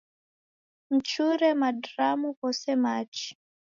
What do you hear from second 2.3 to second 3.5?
ghose machi